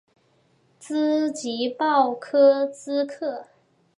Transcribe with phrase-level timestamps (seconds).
[0.79, 3.49] 瑙吉鲍科瑙克。